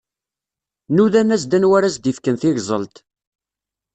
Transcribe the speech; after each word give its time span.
Nudan-as-d 0.95 1.51
anwa 1.57 1.73
ara 1.77 1.93
s-d-ifken 1.95 2.35
tigẓelt. 2.41 2.95